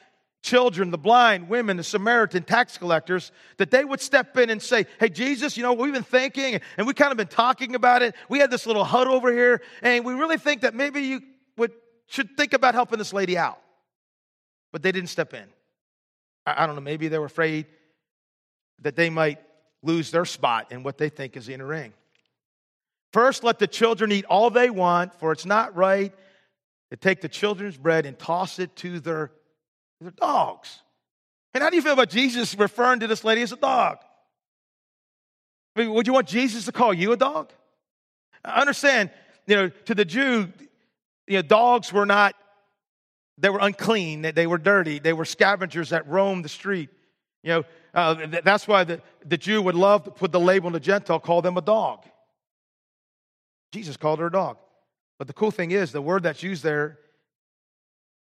[0.45, 4.85] children, the blind, women, the Samaritan, tax collectors, that they would step in and say,
[4.99, 8.15] Hey, Jesus, you know, we've been thinking and we kind of been talking about it.
[8.29, 11.21] We had this little hut over here, and we really think that maybe you
[11.57, 11.71] would,
[12.07, 13.59] should think about helping this lady out.
[14.71, 15.45] But they didn't step in.
[16.45, 17.65] I, I don't know, maybe they were afraid
[18.81, 19.39] that they might
[19.81, 21.91] lose their spot in what they think is the inner ring.
[23.11, 26.13] First, let the children eat all they want, for it's not right
[26.91, 29.31] to take the children's bread and toss it to their,
[30.01, 30.79] their dogs.
[31.53, 33.97] And how do you feel about Jesus referring to this lady as a dog?
[35.75, 37.51] I mean, would you want Jesus to call you a dog?
[38.43, 39.09] I understand,
[39.47, 40.49] you know, to the Jew,
[41.27, 42.35] you know, dogs were not,
[43.37, 46.89] they were unclean, they were dirty, they were scavengers that roamed the street.
[47.43, 50.73] You know, uh, that's why the, the Jew would love to put the label on
[50.73, 52.05] the Gentile, call them a dog.
[53.71, 54.57] Jesus called her a dog.
[55.17, 56.99] But the cool thing is, the word that's used there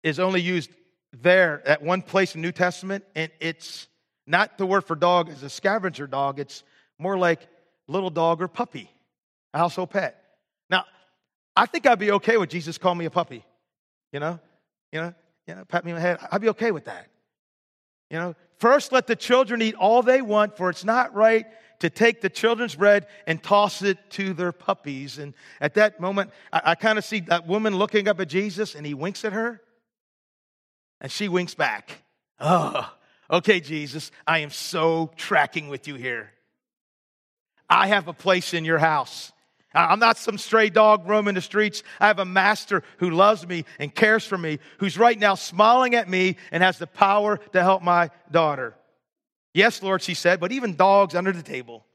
[0.04, 0.72] is only used
[1.14, 3.88] there at one place in New Testament, and it's
[4.28, 6.64] not the word for dog as a scavenger dog, it's
[6.98, 7.48] more like
[7.88, 8.90] little dog or puppy,
[9.54, 10.24] a household pet.
[10.70, 10.86] Now,
[11.56, 13.44] I think I'd be okay with Jesus calling me a puppy.
[14.14, 14.40] You know?
[14.92, 15.14] You know,
[15.48, 16.20] you know, pat me on the head.
[16.32, 17.08] I'd be okay with that.
[18.10, 21.46] You know, first let the children eat all they want, for it's not right
[21.80, 25.18] to take the children's bread and toss it to their puppies.
[25.18, 28.76] And at that moment, I, I kind of see that woman looking up at Jesus
[28.76, 29.62] and he winks at her
[31.02, 32.04] and she winks back.
[32.40, 32.90] Oh,
[33.30, 36.32] okay, Jesus, I am so tracking with you here.
[37.70, 39.32] I have a place in your house.
[39.74, 41.82] I'm not some stray dog roaming the streets.
[42.00, 45.96] I have a master who loves me and cares for me, who's right now smiling
[45.96, 48.76] at me and has the power to help my daughter.
[49.54, 51.86] Yes, Lord, she said, but even dogs under the table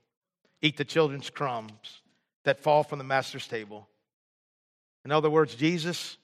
[0.62, 2.00] eat the children's crumbs
[2.44, 3.86] that fall from the master's table.
[5.04, 6.16] In other words, Jesus,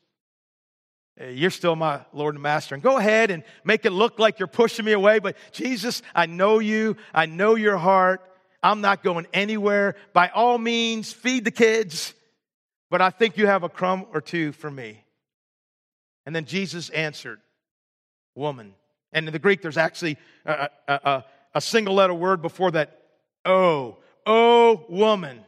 [1.21, 2.75] Uh, you're still my Lord and Master.
[2.75, 6.27] And go ahead and make it look like you're pushing me away, but Jesus, I
[6.27, 8.23] know you, I know your heart.
[8.63, 9.97] I'm not going anywhere.
[10.13, 12.15] By all means, feed the kids,
[12.91, 15.05] but I think you have a crumb or two for me.
[16.25, 17.41] And then Jesus answered,
[18.35, 18.75] Woman.
[19.13, 21.25] And in the Greek, there's actually a, a, a,
[21.57, 23.03] a single letter word before that,
[23.45, 25.45] oh, oh, woman.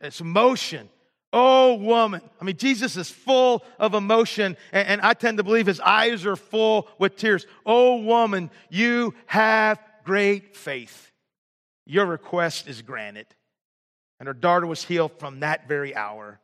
[0.00, 0.90] It's emotion.
[1.38, 2.22] Oh, woman.
[2.40, 6.24] I mean, Jesus is full of emotion, and, and, I tend to believe his eyes
[6.24, 7.46] are full with tears.
[7.66, 11.12] Oh, woman, you have great faith.
[11.84, 13.26] Your request is granted.
[14.18, 16.40] And her daughter was healed from that very hour.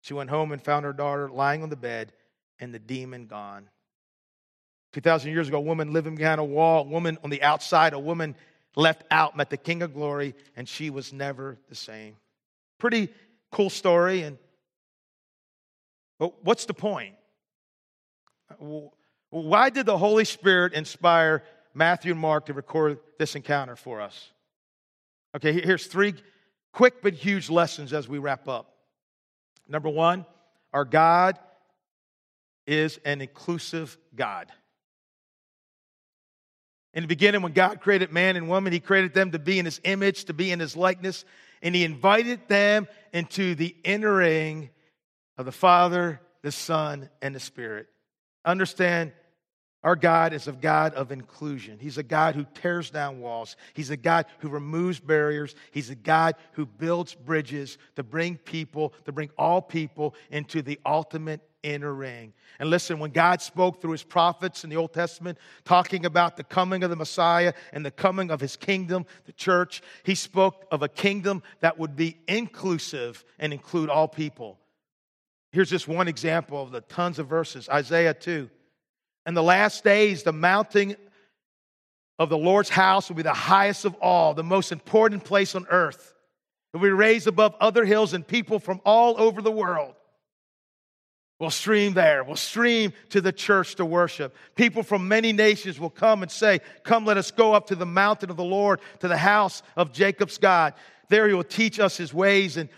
[0.00, 2.12] She went home and found her daughter lying on the bed
[2.58, 3.70] and the demon gone.
[4.94, 7.98] 2,000 years ago, a woman living behind a wall, a woman on the outside, a
[8.00, 8.34] woman
[8.74, 12.16] left out, met the King of Glory, and she was never the same.
[12.80, 13.08] Pretty
[13.52, 14.22] cool story.
[14.22, 14.38] And
[16.18, 17.14] but what's the point?
[19.30, 24.30] Why did the Holy Spirit inspire Matthew and Mark to record this encounter for us?
[25.34, 26.14] Okay, here's three
[26.72, 28.74] quick but huge lessons as we wrap up.
[29.68, 30.26] Number one,
[30.72, 31.38] our God
[32.66, 34.50] is an inclusive God.
[36.94, 39.64] In the beginning, when God created man and woman, He created them to be in
[39.64, 41.24] His image, to be in His likeness,
[41.62, 44.70] and He invited them into the inner ring
[45.38, 47.86] of the Father, the Son, and the Spirit.
[48.44, 49.12] Understand,
[49.84, 51.78] our God is a God of inclusion.
[51.80, 53.56] He's a God who tears down walls.
[53.74, 55.54] He's a God who removes barriers.
[55.72, 60.78] He's a God who builds bridges to bring people, to bring all people into the
[60.86, 62.32] ultimate inner ring.
[62.58, 66.44] And listen, when God spoke through his prophets in the Old Testament, talking about the
[66.44, 70.82] coming of the Messiah and the coming of his kingdom, the church, he spoke of
[70.82, 74.58] a kingdom that would be inclusive and include all people.
[75.52, 78.48] Here's just one example of the tons of verses Isaiah 2.
[79.26, 80.96] In the last days, the mounting
[82.18, 85.66] of the Lord's house will be the highest of all, the most important place on
[85.70, 86.14] earth.
[86.72, 89.94] It will be raised above other hills, and people from all over the world
[91.42, 94.32] will stream there, will stream to the church to worship.
[94.54, 97.84] People from many nations will come and say, Come, let us go up to the
[97.84, 100.72] mountain of the Lord, to the house of Jacob's God.
[101.08, 102.68] There he will teach us his ways, and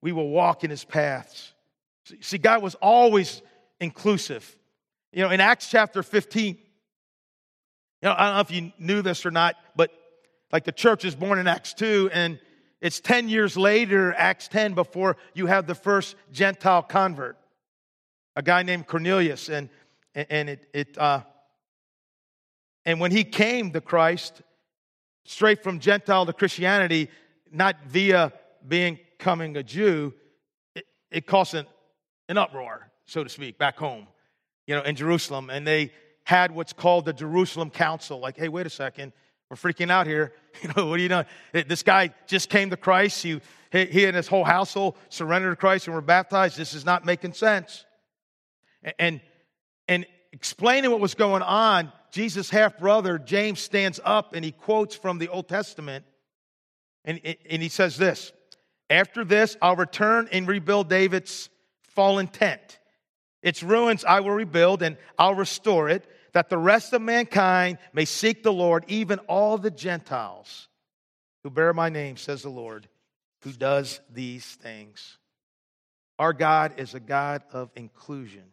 [0.00, 1.52] we will walk in his paths.
[2.20, 3.42] See, God was always
[3.80, 4.56] inclusive.
[5.12, 6.60] You know, in Acts chapter 15, you
[8.02, 9.90] know, I don't know if you knew this or not, but
[10.52, 12.38] like the church is born in Acts 2, and
[12.80, 17.36] it's 10 years later, Acts 10, before you have the first Gentile convert,
[18.36, 19.48] a guy named Cornelius.
[19.48, 19.68] And,
[20.14, 21.20] and it, it uh,
[22.84, 24.42] and when he came to Christ,
[25.24, 27.08] straight from Gentile to Christianity,
[27.50, 28.32] not via
[28.66, 30.14] being coming a Jew,
[30.74, 31.66] it, it caused an,
[32.28, 34.06] an uproar, so to speak, back home
[34.66, 35.92] you know, in Jerusalem, and they
[36.24, 38.20] had what's called the Jerusalem Council.
[38.20, 39.12] Like, hey, wait a second,
[39.50, 40.32] we're freaking out here.
[40.62, 41.24] You know, what are you doing?
[41.66, 43.22] This guy just came to Christ.
[43.22, 43.40] He,
[43.72, 46.58] he and his whole household surrendered to Christ and were baptized.
[46.58, 47.86] This is not making sense.
[48.98, 49.20] And,
[49.88, 54.94] and explaining what was going on, Jesus' half brother, James, stands up and he quotes
[54.94, 56.04] from the Old Testament.
[57.04, 58.32] And, and he says this
[58.90, 61.48] After this, I'll return and rebuild David's
[61.94, 62.78] fallen tent
[63.42, 68.04] its ruins I will rebuild and I'll restore it, that the rest of mankind may
[68.04, 70.68] seek the Lord, even all the Gentiles
[71.42, 72.88] who bear my name, says the Lord,
[73.42, 75.18] who does these things.
[76.18, 78.44] Our God is a God of inclusion,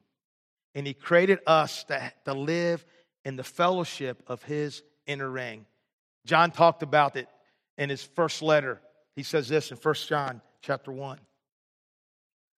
[0.75, 2.85] and He created us to, to live
[3.25, 5.65] in the fellowship of His inner ring.
[6.25, 7.27] John talked about it
[7.77, 8.79] in his first letter.
[9.15, 11.19] He says this in 1 John chapter 1.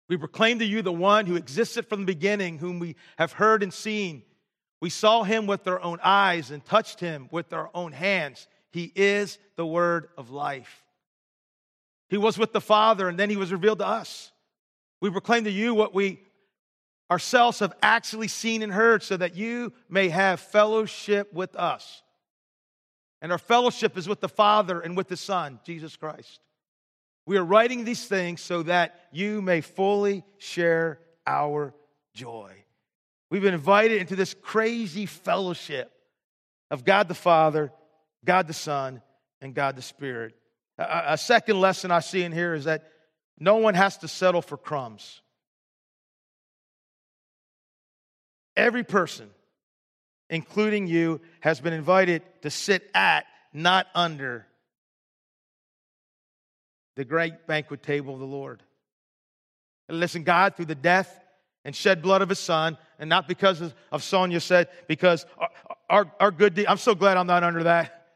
[0.07, 3.61] We proclaim to you the one who existed from the beginning, whom we have heard
[3.61, 4.23] and seen.
[4.81, 8.47] We saw him with our own eyes and touched him with our own hands.
[8.71, 10.83] He is the word of life.
[12.09, 14.31] He was with the Father, and then he was revealed to us.
[14.99, 16.21] We proclaim to you what we
[17.09, 22.03] ourselves have actually seen and heard, so that you may have fellowship with us.
[23.21, 26.39] And our fellowship is with the Father and with the Son, Jesus Christ.
[27.25, 31.73] We are writing these things so that you may fully share our
[32.13, 32.51] joy.
[33.29, 35.91] We've been invited into this crazy fellowship
[36.71, 37.71] of God the Father,
[38.25, 39.01] God the Son,
[39.41, 40.35] and God the Spirit.
[40.77, 42.89] A, second lesson I see in here is that
[43.37, 45.21] no one has to settle for crumbs.
[48.60, 49.29] Every person,
[50.29, 54.45] including you, has been invited to sit at, not under,
[56.97, 58.62] the great banquet table of the Lord.
[59.87, 61.21] And listen, God, through the death
[61.63, 63.62] and shed blood of his son, and not because
[63.93, 65.49] of, Sonia said, because our,
[65.89, 68.07] our, our good deed, I'm so glad I'm not under that.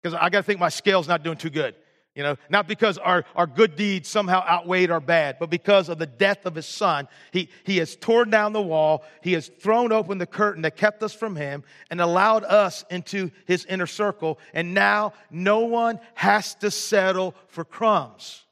[0.00, 1.74] Because I got to think my scale's not doing too good.
[2.20, 5.98] You know, not because our, our good deeds somehow outweighed our bad, but because of
[5.98, 7.08] the death of his son.
[7.32, 9.04] He, he has torn down the wall.
[9.22, 13.30] He has thrown open the curtain that kept us from him and allowed us into
[13.46, 14.38] his inner circle.
[14.52, 18.44] And now no one has to settle for crumbs.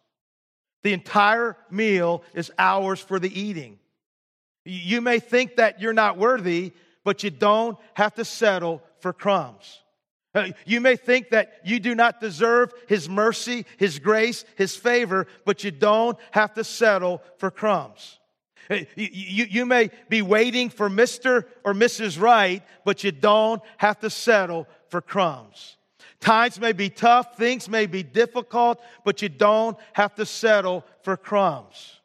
[0.82, 3.78] The entire meal is ours for the eating.
[4.64, 6.72] You may think that you're not worthy,
[7.04, 9.82] but you don't have to settle for crumbs.
[10.34, 15.26] Uh, You may think that you do not deserve His mercy, His grace, His favor,
[15.44, 18.18] but you don't have to settle for crumbs.
[18.70, 21.44] Uh, You, may be waiting for Mr.
[21.64, 22.20] or Mrs.
[22.20, 25.76] Right, but you don't have to settle for crumbs.
[26.20, 31.16] Times may be tough, things may be difficult, but you don't have to settle for
[31.16, 31.97] crumbs.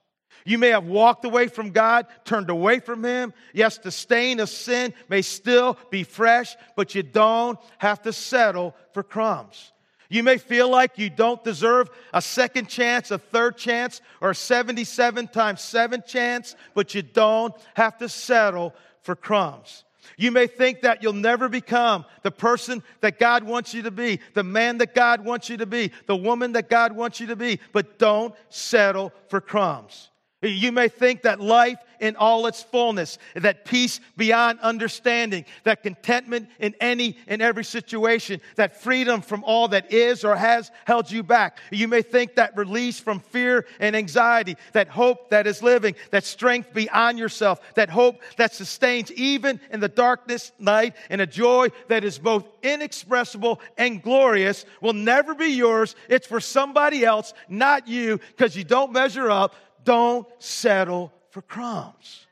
[0.45, 3.33] You may have walked away from God, turned away from Him.
[3.53, 8.75] Yes, the stain of sin may still be fresh, but you don't have to settle
[8.93, 9.71] for crumbs.
[10.09, 14.35] You may feel like you don't deserve a second chance, a third chance, or a
[14.35, 19.83] 77 times 7 chance, but you don't have to settle for crumbs.
[20.17, 24.19] You may think that you'll never become the person that God wants you to be,
[24.33, 27.35] the man that God wants you to be, the woman that God wants you to
[27.35, 30.09] be, but don't settle for crumbs.
[30.43, 36.49] You may think that life in all its fullness, that peace beyond understanding, that contentment
[36.59, 41.23] in any and every situation, that freedom from all that is or has held you
[41.23, 41.59] back.
[41.71, 46.25] You may think that release from fear and anxiety, that hope that is living, that
[46.25, 51.69] strength beyond yourself, that hope that sustains even in the darkness night, and a joy
[51.87, 55.95] that is both inexpressible and glorious will never be yours.
[56.09, 59.55] It's for somebody else, not you, because you don't measure up.
[59.83, 62.27] Don't settle for crumbs.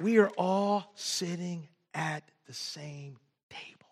[0.00, 3.18] We are all sitting at the same
[3.48, 3.86] table.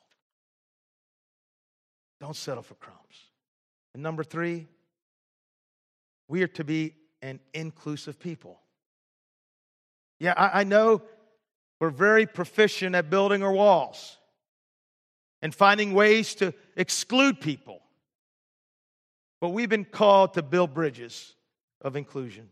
[2.21, 2.99] Don't settle for crumbs.
[3.95, 4.67] And number three,
[6.29, 8.61] we are to be an inclusive people.
[10.19, 11.03] Yeah, I, I know
[11.81, 14.19] we're very proficient at building our walls
[15.45, 17.83] and finding ways to exclude people.
[19.43, 21.35] But we've been called to build bridges
[21.83, 22.49] of inclusion.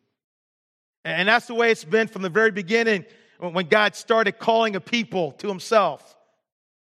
[1.03, 3.07] And that's the way it's been from the very beginning
[3.38, 6.18] when God started calling a people to himself.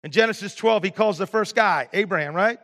[0.02, 2.58] In Genesis 12, he calls the first guy, Abraham, right?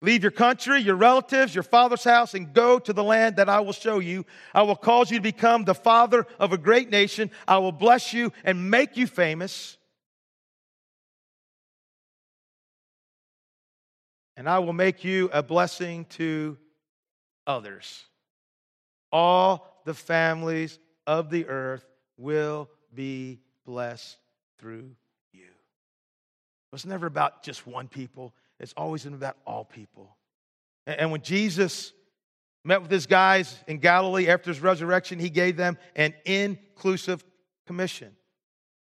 [0.00, 3.58] Leave your country, your relatives, your father's house, and go to the land that I
[3.60, 4.24] will show you.
[4.54, 7.32] I will cause you to become the father of a great nation.
[7.48, 9.76] I will bless you and make you famous.
[14.36, 16.56] And I will make you a blessing to
[17.46, 18.04] others.
[19.10, 21.84] All the families of the earth
[22.16, 24.16] will be blessed
[24.58, 24.90] through
[25.32, 25.48] you.
[26.72, 30.16] It's never about just one people, it's always about all people.
[30.86, 31.92] And when Jesus
[32.64, 37.24] met with his guys in Galilee after his resurrection, he gave them an inclusive
[37.66, 38.16] commission.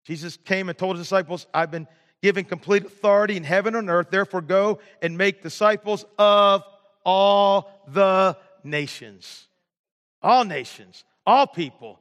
[0.05, 1.87] Jesus came and told his disciples, I've been
[2.23, 6.63] given complete authority in heaven and earth, therefore go and make disciples of
[7.05, 9.49] all the nations.
[10.23, 11.99] All nations, all people,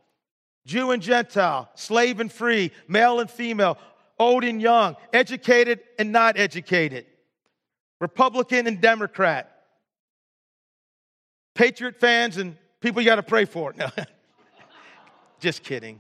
[0.66, 3.80] Jew and Gentile, slave and free, male and female,
[4.20, 7.08] old and young, educated and not educated,
[8.00, 9.52] Republican and Democrat,
[11.56, 13.74] Patriot fans and people you got to pray for.
[13.78, 13.90] No,
[15.40, 16.00] just kidding.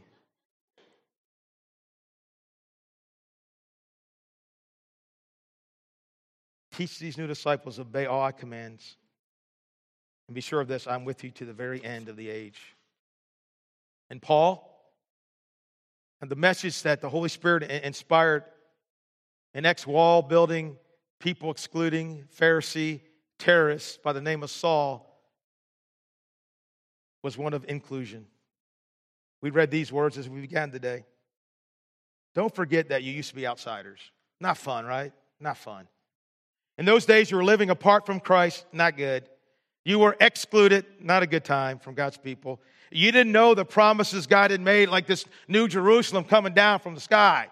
[6.82, 8.98] Teach these new disciples, obey all I commands.
[10.28, 12.60] And be sure of this I'm with you to the very end of the age.
[14.10, 14.68] And Paul,
[16.22, 18.46] and the message that the Holy Spirit inspired
[19.54, 20.76] an ex wall building,
[21.20, 23.02] people excluding Pharisee
[23.38, 25.22] terrorist by the name of Saul
[27.22, 28.26] was one of inclusion.
[29.40, 31.06] We read these words as we began today.
[32.34, 34.00] Don't forget that you used to be outsiders.
[34.40, 35.14] Not fun, right?
[35.40, 35.88] Not fun.
[36.82, 39.30] In those days, you were living apart from Christ, not good.
[39.86, 42.60] You were excluded, not a good time from God's people.
[42.90, 46.96] You didn't know the promises God had made, like this new Jerusalem coming down from
[46.96, 47.50] the sky.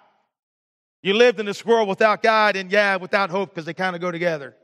[1.04, 4.02] You lived in this world without God and, yeah, without hope because they kind of
[4.02, 4.56] go together.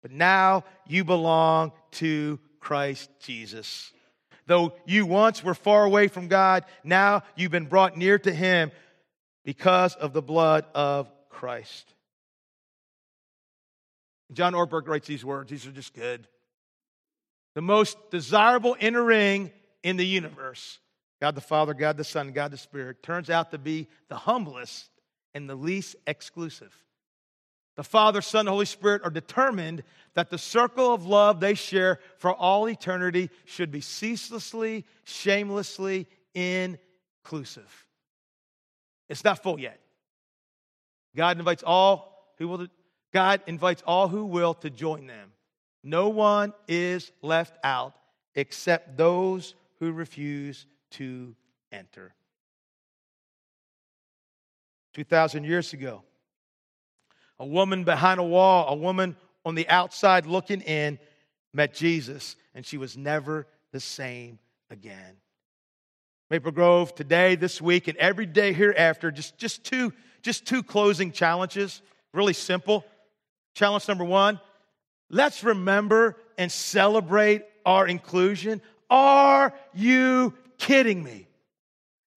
[0.00, 3.92] But now you belong to Christ Jesus.
[4.46, 8.72] Though you once were far away from God, now you've been brought near to Him
[9.44, 11.92] because of the blood of Christ.
[14.32, 16.26] John Ortberg writes these words, these are just good.
[17.54, 19.50] The most desirable inner ring
[19.82, 20.78] in the universe,
[21.20, 24.88] God the Father, God the Son, God the Spirit, turns out to be the humblest
[25.34, 26.74] and the least exclusive.
[27.76, 29.82] The Father, Son, and Holy Spirit are determined
[30.14, 37.86] that the circle of love they share for all eternity should be ceaselessly, shamelessly inclusive.
[39.08, 39.80] It's not full yet.
[41.16, 42.66] God invites all who will
[43.12, 45.32] God invites all who will to join them.
[45.82, 47.94] No one is left out
[48.34, 51.34] except those who refuse to
[51.70, 52.14] enter.
[54.94, 56.02] 2,000 years ago,
[57.38, 60.98] a woman behind a wall, a woman on the outside looking in,
[61.52, 64.38] met Jesus, and she was never the same
[64.70, 65.16] again.
[66.30, 69.92] Maple Grove today, this week, and every day hereafter, just, just, two,
[70.22, 71.82] just two closing challenges,
[72.14, 72.84] really simple.
[73.54, 74.40] Challenge number one
[75.10, 78.62] let's remember and celebrate our inclusion.
[78.90, 81.28] Are you kidding me?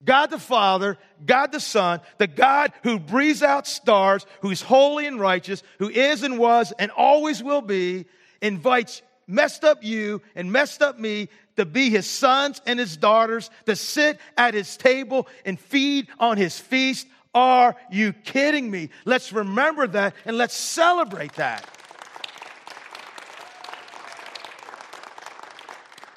[0.04, 5.20] God the Father, God the Son, the God who breathes out stars, who's holy and
[5.20, 8.06] righteous, who is and was and always will be,
[8.42, 11.28] invites messed up you and messed up me
[11.58, 16.38] to be his sons and his daughters, to sit at his table and feed on
[16.38, 17.08] his feast.
[17.36, 18.90] Are you kidding me?
[19.04, 21.70] Let's remember that and let's celebrate that.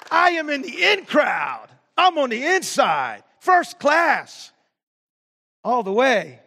[0.09, 1.67] I am in the in crowd.
[1.97, 4.51] I'm on the inside, first class,
[5.63, 6.39] all the way.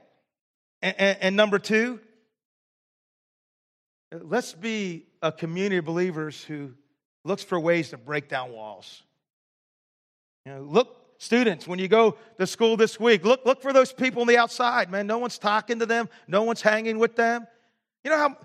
[0.81, 2.01] And, and, and number two,
[4.11, 6.73] let's be a community of believers who
[7.25, 9.03] looks for ways to break down walls.
[10.47, 13.93] You know, look, students, when you go to school this week, look, look for those
[13.93, 15.07] people on the outside, man.
[15.07, 17.47] No one's talking to them, no one's hanging with them.
[18.05, 18.37] You know how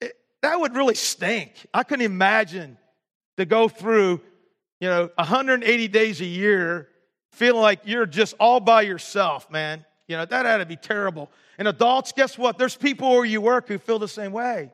[0.00, 1.66] it, that would really stink.
[1.74, 2.78] I couldn't imagine
[3.36, 4.20] to go through,
[4.80, 6.88] you know, 180 days a year
[7.32, 9.84] feeling like you're just all by yourself, man.
[10.08, 11.30] You know, that had to be terrible.
[11.58, 12.58] And adults, guess what?
[12.58, 14.70] There's people where you work who feel the same way.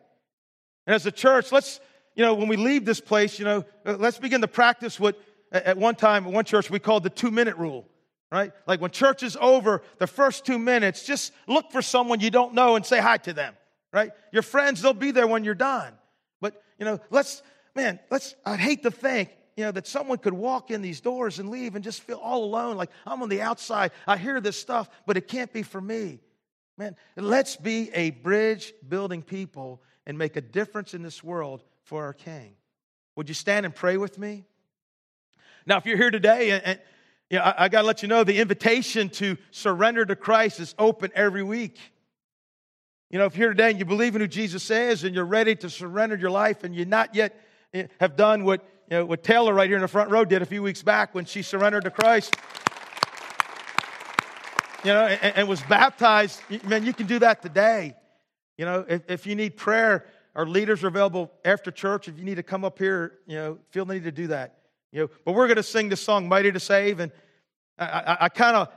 [0.87, 1.81] And as a church, let's,
[2.15, 5.21] you know, when we leave this place, you know, let's begin to practice what
[5.53, 7.87] at one time, at one church, we called the two minute rule,
[8.31, 8.53] right?
[8.67, 12.55] Like when church is over, the first two minutes, just look for someone you don't
[12.55, 13.55] know and say hi to them,
[13.93, 14.11] right?
[14.33, 15.93] Your friends, they'll be there when you're done.
[16.41, 17.43] But, you know, let's,
[17.75, 21.39] man, let's, I'd hate to think, you know, that someone could walk in these doors
[21.39, 23.91] and leave and just feel all alone, like I'm on the outside.
[24.07, 26.21] I hear this stuff, but it can't be for me.
[26.77, 32.05] Man, let's be a bridge building people and make a difference in this world for
[32.05, 32.55] our King.
[33.17, 34.45] Would you stand and pray with me?
[35.69, 36.81] Now, if you're here today, and, and
[37.29, 40.61] you know, I, I got to let you know the invitation to surrender to Christ
[40.61, 41.79] is open every week.
[43.11, 45.27] You know, if you're here today and you believe in who Jesus is and you're
[45.27, 47.39] ready to surrender your life and you not yet
[47.75, 50.41] eh, have done what, you know, what Taylor right here in the front row did
[50.41, 52.35] a few weeks back when she surrendered to Christ,
[54.85, 57.95] you know, and, and was baptized, man, you can do that today.
[58.57, 62.09] You know, if, if you need prayer, our leaders are available after church.
[62.09, 64.58] If you need to come up here, you know, feel the need to do that.
[64.93, 67.13] You know, but we're going to sing this song, "Mighty to Save," and
[67.79, 68.69] I, I, I kind of,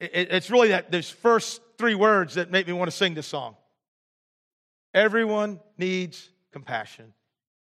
[0.00, 3.26] it, it's really that those first three words that make me want to sing this
[3.26, 3.56] song.
[4.94, 7.12] Everyone needs compassion,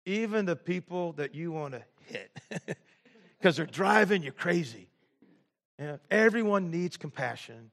[0.05, 2.31] even the people that you want to hit,
[3.39, 4.87] because they're driving you crazy.
[5.79, 7.71] You know, everyone needs compassion,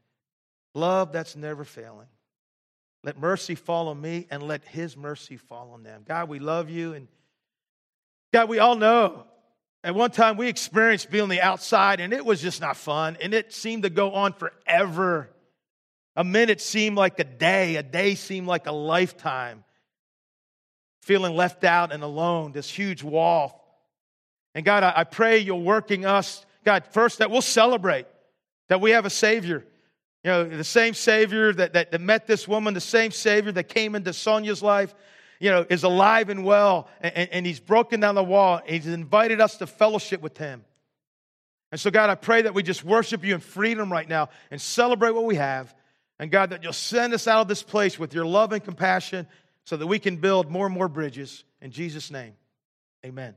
[0.74, 2.08] love that's never failing.
[3.04, 6.02] Let mercy fall on me and let his mercy fall on them.
[6.06, 6.94] God, we love you.
[6.94, 7.08] And
[8.32, 9.24] God, we all know
[9.84, 13.16] at one time we experienced being on the outside and it was just not fun.
[13.20, 15.30] And it seemed to go on forever.
[16.14, 19.64] A minute seemed like a day, a day seemed like a lifetime.
[21.02, 23.58] Feeling left out and alone, this huge wall.
[24.54, 28.06] And God, I, pray you're working us, God, first that we'll celebrate
[28.68, 29.64] that we have a Savior
[30.24, 33.64] you know, the same Savior that, that, that, met this woman, the same Savior that
[33.64, 34.94] came into Sonia's life,
[35.42, 38.60] you know, is alive and well, and, and He's broken down the wall.
[38.64, 40.64] He's invited us to fellowship with Him.
[41.72, 44.60] And so, God, I pray that we just worship you in freedom right now and
[44.60, 45.74] celebrate what we have.
[46.20, 49.26] And God, that you'll send us out of this place with your love and compassion
[49.64, 51.42] so that we can build more and more bridges.
[51.60, 52.34] In Jesus' name,
[53.04, 53.34] amen.